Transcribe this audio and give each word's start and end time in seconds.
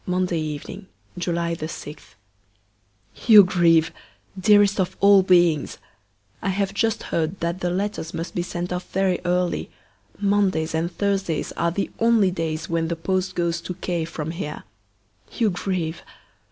Monday 0.07 0.39
Evening, 0.39 0.87
July 1.15 1.53
6. 1.53 2.15
You 3.27 3.43
grieve! 3.43 3.91
dearest 4.35 4.79
of 4.79 4.97
all 4.99 5.21
beings! 5.21 5.77
I 6.41 6.49
have 6.49 6.73
just 6.73 7.03
heard 7.03 7.39
that 7.41 7.59
the 7.59 7.69
letters 7.69 8.11
must 8.11 8.33
be 8.33 8.41
sent 8.41 8.73
off 8.73 8.89
very 8.89 9.19
early. 9.25 9.69
Mondays 10.19 10.73
and 10.73 10.91
Thursdays 10.91 11.51
are 11.51 11.69
the 11.69 11.91
only 11.99 12.31
days 12.31 12.67
when 12.67 12.87
the 12.87 12.95
post 12.95 13.35
goes 13.35 13.61
to 13.61 13.75
K. 13.75 14.03
from 14.03 14.31
here. 14.31 14.63
You 15.37 15.51
grieve! 15.51 16.01